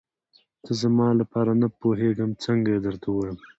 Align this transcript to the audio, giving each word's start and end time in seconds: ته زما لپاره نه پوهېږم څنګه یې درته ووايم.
ته 0.63 0.71
زما 0.81 1.07
لپاره 1.21 1.51
نه 1.61 1.67
پوهېږم 1.79 2.31
څنګه 2.43 2.69
یې 2.73 2.79
درته 2.85 3.07
ووايم. 3.09 3.37